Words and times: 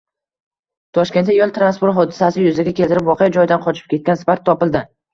Toshkentda 0.99 1.35
yo´l 1.35 1.53
transport 1.59 1.97
hodisasi 1.99 2.49
yuzaga 2.49 2.75
keltirib, 2.83 3.13
voqea 3.13 3.33
joyidan 3.39 3.65
qochib 3.71 3.97
ketgan 3.97 4.25
Spark 4.27 4.47
topildi 4.53 4.87